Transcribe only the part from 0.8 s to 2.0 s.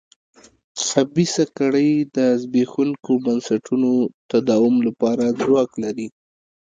خبیثه کړۍ